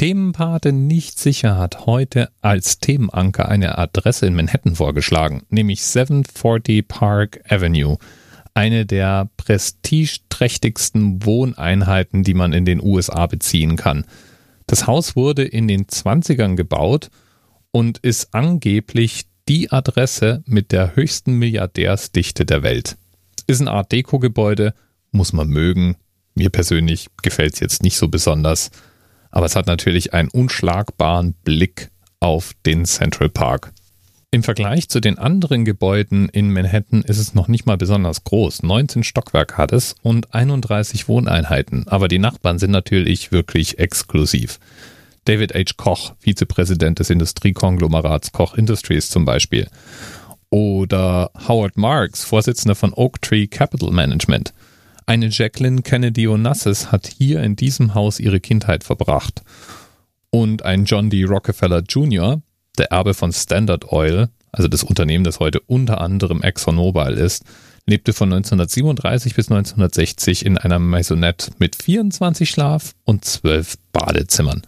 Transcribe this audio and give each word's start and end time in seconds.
Themenpate 0.00 0.72
nicht 0.72 1.18
sicher 1.18 1.58
hat 1.58 1.84
heute 1.84 2.30
als 2.40 2.78
Themenanker 2.78 3.50
eine 3.50 3.76
Adresse 3.76 4.24
in 4.24 4.34
Manhattan 4.34 4.74
vorgeschlagen, 4.74 5.42
nämlich 5.50 5.82
740 5.82 6.88
Park 6.88 7.42
Avenue, 7.46 7.98
eine 8.54 8.86
der 8.86 9.28
prestigeträchtigsten 9.36 11.22
Wohneinheiten, 11.26 12.22
die 12.22 12.32
man 12.32 12.54
in 12.54 12.64
den 12.64 12.82
USA 12.82 13.26
beziehen 13.26 13.76
kann. 13.76 14.06
Das 14.66 14.86
Haus 14.86 15.16
wurde 15.16 15.44
in 15.44 15.68
den 15.68 15.84
20ern 15.84 16.56
gebaut 16.56 17.10
und 17.70 17.98
ist 17.98 18.32
angeblich 18.32 19.26
die 19.50 19.70
Adresse 19.70 20.42
mit 20.46 20.72
der 20.72 20.96
höchsten 20.96 21.34
Milliardärsdichte 21.34 22.46
der 22.46 22.62
Welt. 22.62 22.96
Ist 23.46 23.60
ein 23.60 23.68
Art 23.68 23.92
Deko-Gebäude, 23.92 24.72
muss 25.10 25.34
man 25.34 25.48
mögen. 25.48 25.96
Mir 26.34 26.48
persönlich 26.48 27.08
gefällt 27.20 27.52
es 27.52 27.60
jetzt 27.60 27.82
nicht 27.82 27.98
so 27.98 28.08
besonders 28.08 28.70
aber 29.30 29.46
es 29.46 29.56
hat 29.56 29.66
natürlich 29.66 30.14
einen 30.14 30.28
unschlagbaren 30.28 31.34
Blick 31.44 31.90
auf 32.20 32.52
den 32.66 32.84
Central 32.84 33.28
Park. 33.28 33.72
Im 34.32 34.44
Vergleich 34.44 34.88
zu 34.88 35.00
den 35.00 35.18
anderen 35.18 35.64
Gebäuden 35.64 36.28
in 36.28 36.52
Manhattan 36.52 37.02
ist 37.02 37.18
es 37.18 37.34
noch 37.34 37.48
nicht 37.48 37.66
mal 37.66 37.76
besonders 37.76 38.22
groß. 38.22 38.62
19 38.62 39.02
Stockwerke 39.02 39.56
hat 39.56 39.72
es 39.72 39.96
und 40.02 40.32
31 40.32 41.08
Wohneinheiten, 41.08 41.88
aber 41.88 42.06
die 42.06 42.20
Nachbarn 42.20 42.60
sind 42.60 42.70
natürlich 42.70 43.32
wirklich 43.32 43.80
exklusiv. 43.80 44.60
David 45.24 45.54
H. 45.54 45.72
Koch, 45.76 46.14
Vizepräsident 46.20 47.00
des 47.00 47.10
Industriekonglomerats 47.10 48.30
Koch 48.30 48.54
Industries 48.54 49.10
zum 49.10 49.24
Beispiel. 49.24 49.68
Oder 50.48 51.30
Howard 51.48 51.76
Marks, 51.76 52.24
Vorsitzender 52.24 52.76
von 52.76 52.92
Oak 52.94 53.20
Tree 53.22 53.48
Capital 53.48 53.90
Management. 53.90 54.52
Eine 55.10 55.26
Jacqueline 55.26 55.82
Kennedy 55.82 56.28
Onassis 56.28 56.92
hat 56.92 57.08
hier 57.08 57.42
in 57.42 57.56
diesem 57.56 57.94
Haus 57.94 58.20
ihre 58.20 58.38
Kindheit 58.38 58.84
verbracht. 58.84 59.42
Und 60.30 60.64
ein 60.64 60.84
John 60.84 61.10
D. 61.10 61.24
Rockefeller 61.24 61.80
Jr., 61.80 62.40
der 62.78 62.92
Erbe 62.92 63.12
von 63.12 63.32
Standard 63.32 63.90
Oil, 63.90 64.28
also 64.52 64.68
das 64.68 64.84
Unternehmen, 64.84 65.24
das 65.24 65.40
heute 65.40 65.58
unter 65.66 66.00
anderem 66.00 66.42
ExxonMobil 66.42 67.14
ist, 67.14 67.42
lebte 67.86 68.12
von 68.12 68.32
1937 68.32 69.34
bis 69.34 69.50
1960 69.50 70.46
in 70.46 70.58
einer 70.58 70.78
Maisonette 70.78 71.50
mit 71.58 71.74
24 71.74 72.48
Schlaf- 72.48 72.94
und 73.02 73.24
12 73.24 73.78
Badezimmern. 73.90 74.62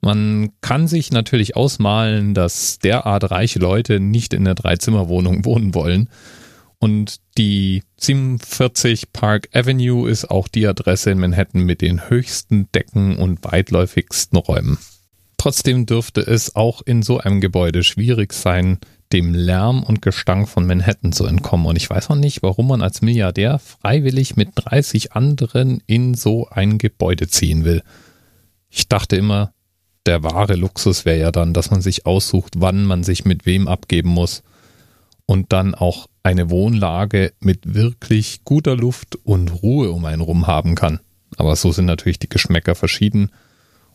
Man 0.00 0.50
kann 0.60 0.86
sich 0.86 1.10
natürlich 1.10 1.56
ausmalen, 1.56 2.32
dass 2.32 2.78
derart 2.78 3.32
reiche 3.32 3.58
Leute 3.58 3.98
nicht 3.98 4.34
in 4.34 4.44
der 4.44 4.54
Dreizimmerwohnung 4.54 5.44
wohnen 5.44 5.74
wollen 5.74 6.08
und 6.78 7.16
die 7.36 7.82
47 7.98 9.12
Park 9.12 9.48
Avenue 9.52 10.08
ist 10.08 10.30
auch 10.30 10.48
die 10.48 10.66
Adresse 10.66 11.10
in 11.10 11.18
Manhattan 11.18 11.62
mit 11.62 11.80
den 11.80 12.08
höchsten 12.08 12.70
Decken 12.72 13.16
und 13.16 13.44
weitläufigsten 13.44 14.38
Räumen. 14.38 14.78
Trotzdem 15.38 15.86
dürfte 15.86 16.20
es 16.20 16.56
auch 16.56 16.82
in 16.82 17.02
so 17.02 17.18
einem 17.18 17.40
Gebäude 17.40 17.82
schwierig 17.84 18.32
sein, 18.32 18.78
dem 19.12 19.34
Lärm 19.34 19.82
und 19.82 20.02
Gestank 20.02 20.48
von 20.48 20.66
Manhattan 20.66 21.12
zu 21.12 21.26
entkommen. 21.26 21.66
Und 21.66 21.76
ich 21.76 21.88
weiß 21.88 22.10
auch 22.10 22.16
nicht, 22.16 22.42
warum 22.42 22.68
man 22.68 22.82
als 22.82 23.02
Milliardär 23.02 23.58
freiwillig 23.58 24.36
mit 24.36 24.50
30 24.54 25.12
anderen 25.12 25.82
in 25.86 26.14
so 26.14 26.48
ein 26.48 26.78
Gebäude 26.78 27.28
ziehen 27.28 27.64
will. 27.64 27.82
Ich 28.68 28.88
dachte 28.88 29.16
immer, 29.16 29.52
der 30.06 30.22
wahre 30.22 30.54
Luxus 30.54 31.04
wäre 31.04 31.18
ja 31.18 31.30
dann, 31.30 31.54
dass 31.54 31.70
man 31.70 31.82
sich 31.82 32.06
aussucht, 32.06 32.54
wann 32.58 32.84
man 32.84 33.02
sich 33.02 33.24
mit 33.24 33.46
wem 33.46 33.68
abgeben 33.68 34.10
muss 34.10 34.42
und 35.26 35.52
dann 35.52 35.74
auch 35.74 36.08
eine 36.28 36.50
Wohnlage 36.50 37.32
mit 37.40 37.74
wirklich 37.74 38.44
guter 38.44 38.76
Luft 38.76 39.16
und 39.24 39.62
Ruhe 39.62 39.90
um 39.90 40.04
einen 40.04 40.20
rum 40.20 40.46
haben 40.46 40.74
kann. 40.74 41.00
Aber 41.38 41.56
so 41.56 41.72
sind 41.72 41.86
natürlich 41.86 42.18
die 42.18 42.28
Geschmäcker 42.28 42.74
verschieden. 42.74 43.30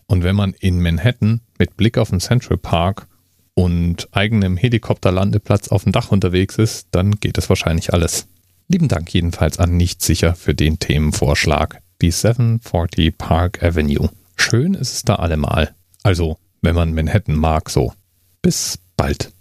Und 0.08 0.24
wenn 0.24 0.36
man 0.36 0.54
in 0.60 0.82
Manhattan 0.82 1.42
mit 1.60 1.78
Blick 1.78 2.00
auf 2.00 2.10
den 2.10 2.20
Central 2.20 2.58
Park 2.58 3.06
und 3.54 4.08
eigenem 4.14 4.58
Helikopterlandeplatz 4.58 5.68
auf 5.68 5.84
dem 5.84 5.92
Dach 5.92 6.12
unterwegs 6.12 6.58
ist, 6.58 6.88
dann 6.90 7.20
geht 7.20 7.38
es 7.38 7.50
wahrscheinlich 7.50 7.94
alles. 7.94 8.26
Lieben 8.68 8.88
Dank 8.88 9.14
jedenfalls 9.14 9.60
an 9.60 9.78
Nichtsicher 9.78 10.34
für 10.34 10.56
den 10.56 10.80
Themenvorschlag. 10.80 11.82
Die 12.02 12.10
740 12.10 13.16
Park 13.16 13.62
Avenue. 13.62 14.10
Schön 14.36 14.74
ist 14.74 14.94
es 14.94 15.04
da 15.04 15.16
allemal. 15.18 15.76
Also, 16.02 16.38
wenn 16.64 16.74
man 16.74 16.96
Manhattan 16.96 17.36
mag, 17.36 17.70
so. 17.70 17.94
Bis 18.42 18.80
bald. 18.98 19.32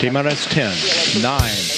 TMRS 0.00 0.48
10, 0.48 1.22
9, 1.22 1.32
8. 1.34 1.77